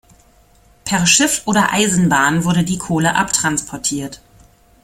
Per 0.83 1.05
Schiff 1.05 1.43
oder 1.45 1.73
Eisenbahn 1.73 2.43
wurde 2.43 2.63
die 2.63 2.79
Kohle 2.79 3.13
abtransportiert. 3.13 4.19